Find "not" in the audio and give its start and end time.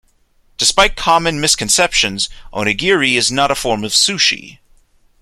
3.31-3.51